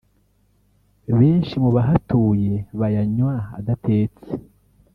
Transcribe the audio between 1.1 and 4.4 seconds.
Benshi mu bahatuye bayanywa adatetse